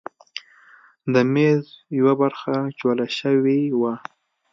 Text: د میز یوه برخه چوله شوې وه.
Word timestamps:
د 1.13 1.15
میز 1.33 1.63
یوه 1.99 2.13
برخه 2.21 2.53
چوله 2.79 3.07
شوې 3.19 3.59
وه. 3.79 3.93